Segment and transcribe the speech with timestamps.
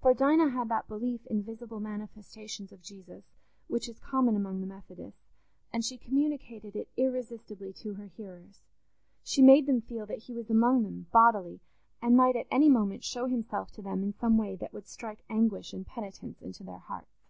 [0.00, 3.26] For Dinah had that belief in visible manifestations of Jesus,
[3.68, 5.20] which is common among the Methodists,
[5.70, 8.62] and she communicated it irresistibly to her hearers:
[9.22, 11.60] she made them feel that he was among them bodily,
[12.00, 15.24] and might at any moment show himself to them in some way that would strike
[15.28, 17.26] anguish and penitence into their hearts.